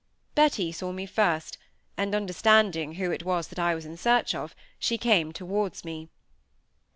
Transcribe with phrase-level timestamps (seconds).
[0.33, 1.59] Betty saw me first,
[1.95, 6.09] and understanding who it was that I was in search of, she came towards me.